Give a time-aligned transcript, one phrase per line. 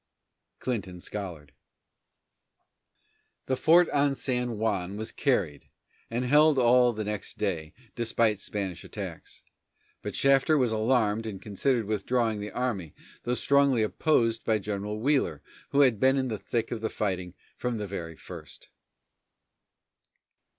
[0.61, 1.51] CLINTON SCOLLARD.
[3.45, 5.69] The fort on San Juan was carried
[6.09, 9.43] and held all the next day, despite Spanish attacks.
[10.01, 12.95] But Shafter was alarmed and considered withdrawing the army,
[13.25, 17.35] though strongly opposed by General Wheeler, who had been in the thick of the fighting
[17.55, 18.69] from the very first.